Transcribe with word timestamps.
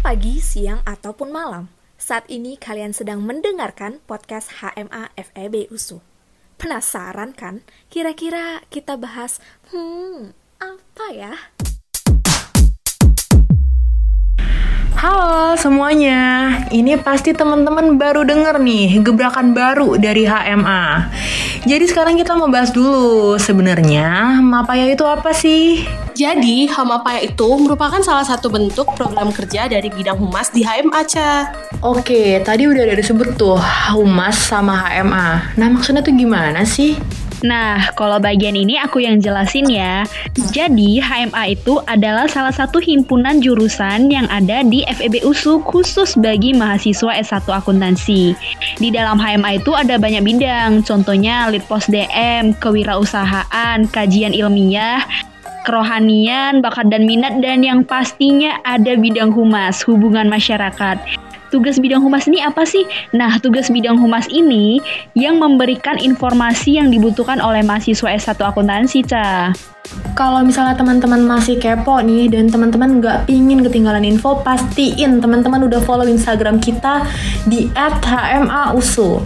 pagi, 0.00 0.40
siang, 0.40 0.80
ataupun 0.88 1.28
malam. 1.28 1.68
Saat 2.00 2.24
ini 2.32 2.56
kalian 2.56 2.96
sedang 2.96 3.20
mendengarkan 3.20 4.00
podcast 4.08 4.64
HMA 4.64 5.12
FEB 5.12 5.68
USU. 5.68 6.00
Penasaran 6.56 7.36
kan? 7.36 7.60
Kira-kira 7.92 8.64
kita 8.72 8.96
bahas, 8.96 9.36
hmm, 9.68 10.32
apa 10.56 11.06
ya? 11.12 11.32
Halo 14.96 15.58
semuanya, 15.58 16.20
ini 16.70 16.94
pasti 16.94 17.34
teman-teman 17.34 17.98
baru 17.98 18.22
denger 18.22 18.62
nih 18.62 19.02
gebrakan 19.02 19.50
baru 19.50 19.98
dari 19.98 20.24
HMA. 20.24 21.10
Jadi 21.62 21.86
sekarang 21.86 22.18
kita 22.18 22.34
mau 22.34 22.50
bahas 22.50 22.74
dulu 22.74 23.38
sebenarnya 23.38 24.42
Mapaya 24.42 24.90
itu 24.90 25.06
apa 25.06 25.30
sih? 25.30 25.86
Jadi, 26.12 26.68
Hamapaya 26.68 27.24
itu 27.24 27.48
merupakan 27.56 28.02
salah 28.04 28.26
satu 28.26 28.52
bentuk 28.52 28.84
program 28.98 29.32
kerja 29.32 29.64
dari 29.64 29.88
bidang 29.88 30.20
humas 30.20 30.52
di 30.52 30.60
HMA, 30.60 31.00
Ca. 31.08 31.54
Oke, 31.80 32.42
tadi 32.44 32.68
udah 32.68 32.84
ada 32.84 32.98
disebut 32.98 33.38
tuh 33.40 33.56
humas 33.96 34.36
sama 34.36 34.74
HMA. 34.90 35.56
Nah 35.56 35.68
maksudnya 35.72 36.04
tuh 36.04 36.12
gimana 36.12 36.66
sih? 36.68 36.98
Nah, 37.42 37.90
kalau 37.98 38.22
bagian 38.22 38.54
ini 38.54 38.78
aku 38.78 39.02
yang 39.02 39.18
jelasin 39.18 39.66
ya. 39.66 40.06
Jadi, 40.54 41.02
HMA 41.02 41.58
itu 41.58 41.82
adalah 41.90 42.30
salah 42.30 42.54
satu 42.54 42.78
himpunan 42.78 43.42
jurusan 43.42 44.06
yang 44.06 44.30
ada 44.30 44.62
di 44.62 44.86
FEB 44.86 45.26
USU 45.26 45.58
khusus 45.66 46.14
bagi 46.14 46.54
mahasiswa 46.54 47.18
S1 47.18 47.46
akuntansi. 47.50 48.38
Di 48.78 48.88
dalam 48.94 49.18
HMA 49.18 49.58
itu 49.58 49.74
ada 49.74 49.98
banyak 49.98 50.22
bidang, 50.22 50.86
contohnya 50.86 51.50
Litpos 51.50 51.90
DM, 51.90 52.54
kewirausahaan, 52.62 53.78
kajian 53.90 54.30
ilmiah, 54.30 55.02
kerohanian, 55.62 56.62
bakat 56.62 56.90
dan 56.90 57.06
minat, 57.06 57.38
dan 57.42 57.62
yang 57.62 57.86
pastinya 57.86 58.58
ada 58.66 58.94
bidang 58.98 59.30
humas, 59.30 59.82
hubungan 59.86 60.26
masyarakat 60.26 60.98
tugas 61.52 61.76
bidang 61.76 62.00
humas 62.00 62.24
ini 62.24 62.40
apa 62.40 62.64
sih? 62.64 62.88
Nah, 63.12 63.36
tugas 63.36 63.68
bidang 63.68 64.00
humas 64.00 64.24
ini 64.32 64.80
yang 65.12 65.36
memberikan 65.36 66.00
informasi 66.00 66.80
yang 66.80 66.88
dibutuhkan 66.88 67.38
oleh 67.44 67.60
mahasiswa 67.60 68.08
S1 68.08 68.40
akuntansi, 68.40 69.04
Ca. 69.04 69.52
Kalau 70.16 70.40
misalnya 70.40 70.72
teman-teman 70.72 71.20
masih 71.28 71.60
kepo 71.60 72.00
nih 72.00 72.32
dan 72.32 72.48
teman-teman 72.48 73.04
nggak 73.04 73.28
pingin 73.28 73.60
ketinggalan 73.60 74.08
info, 74.08 74.40
pastiin 74.40 75.20
teman-teman 75.20 75.68
udah 75.68 75.84
follow 75.84 76.08
Instagram 76.08 76.56
kita 76.56 77.04
di 77.44 77.68
@hmausu. 77.76 79.20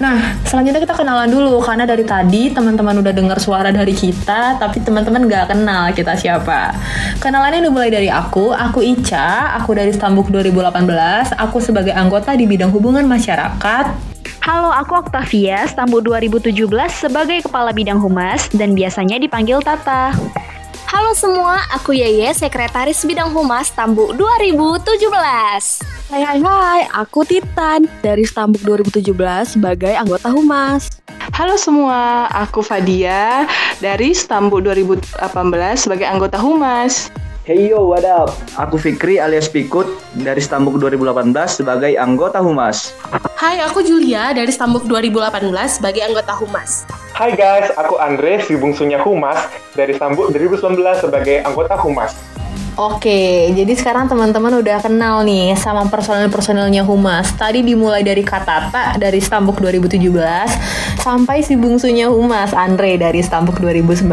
Nah, 0.00 0.32
selanjutnya 0.48 0.80
kita 0.80 0.96
kenalan 0.96 1.28
dulu 1.28 1.60
karena 1.60 1.84
dari 1.84 2.08
tadi 2.08 2.48
teman-teman 2.48 3.04
udah 3.04 3.12
dengar 3.12 3.36
suara 3.36 3.68
dari 3.68 3.92
kita, 3.92 4.56
tapi 4.56 4.80
teman-teman 4.80 5.28
gak 5.28 5.52
kenal 5.52 5.92
kita 5.92 6.16
siapa. 6.16 6.72
Kenalannya 7.20 7.68
udah 7.68 7.72
mulai 7.72 7.92
dari 7.92 8.08
aku, 8.08 8.56
aku 8.56 8.80
Ica, 8.80 9.52
aku 9.60 9.76
dari 9.76 9.92
Stambuk 9.92 10.32
2018, 10.32 11.36
aku 11.36 11.60
sebagai 11.60 11.92
anggota 11.92 12.32
di 12.32 12.48
bidang 12.48 12.72
hubungan 12.72 13.04
masyarakat. 13.04 13.92
Halo, 14.40 14.72
aku 14.72 15.04
Octavia, 15.04 15.68
Stambuk 15.68 16.00
2017 16.08 16.56
sebagai 16.96 17.44
Kepala 17.44 17.76
Bidang 17.76 18.00
Humas 18.00 18.48
dan 18.56 18.72
biasanya 18.72 19.20
dipanggil 19.20 19.60
Tata. 19.60 20.16
Halo 20.88 21.12
semua, 21.12 21.60
aku 21.76 21.92
Yeye, 21.92 22.32
Sekretaris 22.32 23.04
Bidang 23.04 23.36
Humas 23.36 23.68
Tambuk 23.76 24.16
2017. 24.16 25.89
Hai 26.10 26.26
hai 26.26 26.42
hai, 26.42 26.90
aku 26.90 27.22
Titan 27.22 27.86
dari 28.02 28.26
Stambuk 28.26 28.66
2017 28.66 29.14
sebagai 29.54 29.94
anggota 29.94 30.26
Humas. 30.34 30.90
Halo 31.30 31.54
semua, 31.54 32.26
aku 32.34 32.66
Fadia 32.66 33.46
dari 33.78 34.10
Stambuk 34.10 34.58
2018 34.58 35.06
sebagai 35.78 36.10
anggota 36.10 36.34
Humas. 36.42 37.14
Hey 37.46 37.70
yo, 37.70 37.86
what 37.86 38.02
up? 38.02 38.34
Aku 38.58 38.74
Fikri 38.74 39.22
alias 39.22 39.46
Pikut 39.46 39.86
dari 40.18 40.42
Stambuk 40.42 40.82
2018 40.82 41.30
sebagai 41.62 41.94
anggota 41.94 42.42
Humas. 42.42 42.90
Hai, 43.38 43.62
aku 43.62 43.78
Julia 43.78 44.34
dari 44.34 44.50
Stambuk 44.50 44.90
2018 44.90 45.46
sebagai 45.78 46.02
anggota 46.02 46.34
Humas. 46.34 46.90
Hai 47.14 47.38
guys, 47.38 47.70
aku 47.78 48.02
Andre, 48.02 48.42
si 48.42 48.58
bungsunya 48.58 48.98
Humas 48.98 49.46
dari 49.78 49.94
Stambuk 49.94 50.34
2019 50.34 50.74
sebagai 51.06 51.46
anggota 51.46 51.78
Humas. 51.78 52.29
Oke, 52.78 53.50
jadi 53.50 53.72
sekarang 53.74 54.06
teman-teman 54.06 54.62
udah 54.62 54.78
kenal 54.78 55.26
nih 55.26 55.58
sama 55.58 55.90
personel-personelnya 55.90 56.86
Humas. 56.86 57.34
Tadi 57.34 57.66
dimulai 57.66 58.06
dari 58.06 58.22
Katata 58.22 58.94
dari 58.94 59.18
Stambuk 59.18 59.58
2017 59.58 59.98
sampai 61.02 61.42
si 61.42 61.58
bungsunya 61.58 62.06
Humas 62.06 62.54
Andre 62.54 62.94
dari 62.94 63.26
Stambuk 63.26 63.58
2019. 63.58 64.06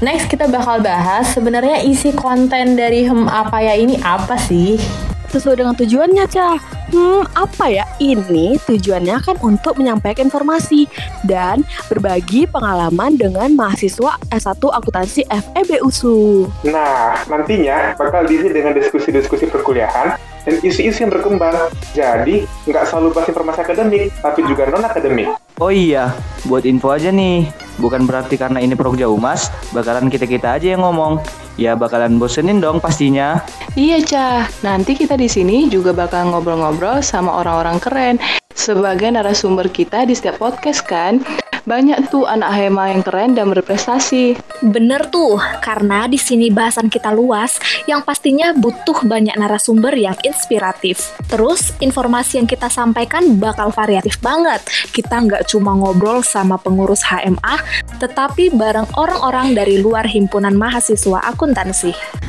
Next 0.00 0.32
kita 0.32 0.48
bakal 0.48 0.80
bahas 0.80 1.28
sebenarnya 1.36 1.84
isi 1.84 2.16
konten 2.16 2.80
dari 2.80 3.04
Hem 3.04 3.28
apa 3.28 3.60
ya 3.60 3.76
ini 3.76 4.00
apa 4.00 4.40
sih? 4.40 5.09
Sesuai 5.30 5.62
dengan 5.62 5.78
tujuannya, 5.78 6.26
Ca. 6.26 6.58
Hmm, 6.90 7.22
apa 7.38 7.70
ya? 7.70 7.86
Ini 8.02 8.58
tujuannya 8.66 9.22
kan 9.22 9.38
untuk 9.46 9.78
menyampaikan 9.78 10.26
informasi 10.26 10.90
dan 11.22 11.62
berbagi 11.86 12.50
pengalaman 12.50 13.14
dengan 13.14 13.54
mahasiswa 13.54 14.18
S1 14.34 14.58
Akuntansi 14.58 15.22
FEB 15.30 15.86
USU. 15.86 16.50
Nah, 16.66 17.14
nantinya 17.30 17.94
bakal 17.94 18.26
diisi 18.26 18.50
dengan 18.50 18.74
diskusi-diskusi 18.74 19.46
perkuliahan 19.46 20.18
dan 20.18 20.54
isu-isu 20.66 21.06
yang 21.06 21.14
berkembang. 21.14 21.70
Jadi, 21.94 22.50
nggak 22.66 22.90
selalu 22.90 23.14
bahas 23.14 23.30
informasi 23.30 23.60
akademik, 23.62 24.10
tapi 24.18 24.42
juga 24.50 24.66
non-akademik. 24.66 25.30
Oh 25.62 25.70
iya, 25.70 26.10
buat 26.42 26.66
info 26.66 26.90
aja 26.90 27.14
nih. 27.14 27.69
Bukan 27.80 28.04
berarti 28.04 28.36
karena 28.36 28.60
ini 28.60 28.76
Progja 28.76 29.08
Humas, 29.08 29.48
bakalan 29.72 30.12
kita-kita 30.12 30.60
aja 30.60 30.76
yang 30.76 30.84
ngomong. 30.84 31.24
Ya 31.56 31.72
bakalan 31.72 32.20
bosenin 32.20 32.60
dong 32.60 32.78
pastinya. 32.78 33.40
Iya, 33.72 34.04
Cah. 34.04 34.44
Nanti 34.60 34.92
kita 34.92 35.16
di 35.16 35.26
sini 35.26 35.66
juga 35.72 35.96
bakal 35.96 36.28
ngobrol-ngobrol 36.30 37.00
sama 37.00 37.40
orang-orang 37.40 37.80
keren 37.80 38.16
sebagai 38.52 39.08
narasumber 39.08 39.72
kita 39.72 40.04
di 40.04 40.12
setiap 40.12 40.36
podcast 40.36 40.84
kan. 40.84 41.24
Banyak 41.68 42.08
tuh 42.08 42.24
anak 42.24 42.56
HMA 42.56 42.84
yang 42.96 43.02
keren 43.04 43.30
dan 43.36 43.46
berprestasi. 43.52 44.36
Bener 44.64 45.08
tuh, 45.08 45.36
karena 45.60 46.08
di 46.08 46.16
sini 46.16 46.48
bahasan 46.48 46.88
kita 46.88 47.12
luas, 47.12 47.60
yang 47.84 48.00
pastinya 48.04 48.52
butuh 48.56 49.04
banyak 49.04 49.36
narasumber 49.36 49.92
yang 49.96 50.16
inspiratif. 50.24 51.12
Terus, 51.28 51.72
informasi 51.80 52.40
yang 52.40 52.48
kita 52.48 52.68
sampaikan 52.72 53.36
bakal 53.36 53.72
variatif 53.72 54.16
banget. 54.20 54.60
Kita 54.92 55.20
nggak 55.20 55.48
cuma 55.52 55.76
ngobrol 55.76 56.24
sama 56.24 56.56
pengurus 56.56 57.04
HMA, 57.04 57.56
tetapi 58.00 58.52
bareng 58.52 58.88
orang-orang 58.96 59.52
dari 59.52 59.80
luar 59.80 60.08
himpunan 60.08 60.56
mahasiswa 60.56 61.24
akuntansi. 61.28 62.19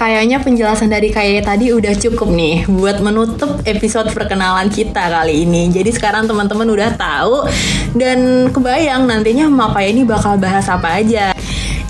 Kayaknya 0.00 0.40
penjelasan 0.40 0.88
dari 0.88 1.12
kayak 1.12 1.44
tadi 1.44 1.76
udah 1.76 1.92
cukup 1.92 2.32
nih 2.32 2.64
buat 2.72 3.04
menutup 3.04 3.60
episode 3.68 4.08
perkenalan 4.16 4.72
kita 4.72 5.12
kali 5.12 5.44
ini. 5.44 5.68
Jadi 5.68 5.92
sekarang 5.92 6.24
teman-teman 6.24 6.64
udah 6.72 6.96
tahu 6.96 7.44
dan 7.92 8.48
kebayang 8.48 9.04
nantinya 9.04 9.52
Mapa 9.52 9.84
ini 9.84 10.08
bakal 10.08 10.40
bahas 10.40 10.64
apa 10.72 11.04
aja. 11.04 11.36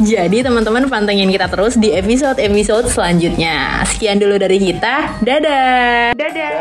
Jadi 0.02 0.42
teman-teman 0.42 0.90
pantengin 0.90 1.30
kita 1.30 1.46
terus 1.46 1.78
di 1.78 1.94
episode-episode 1.94 2.90
selanjutnya. 2.90 3.86
Sekian 3.86 4.18
dulu 4.18 4.42
dari 4.42 4.58
kita. 4.58 5.22
Dadah. 5.22 6.10
Dadah. 6.18 6.59